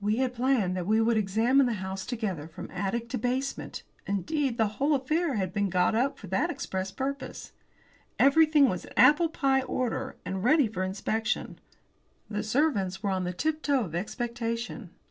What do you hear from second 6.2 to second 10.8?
that express purpose. Everything was in apple pie order and ready